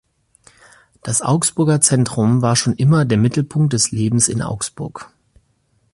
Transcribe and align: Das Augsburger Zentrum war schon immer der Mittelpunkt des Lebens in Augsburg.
Das 1.03 1.21
Augsburger 1.21 1.79
Zentrum 1.79 2.41
war 2.41 2.55
schon 2.55 2.73
immer 2.73 3.05
der 3.05 3.19
Mittelpunkt 3.19 3.73
des 3.73 3.91
Lebens 3.91 4.29
in 4.29 4.41
Augsburg. 4.41 5.13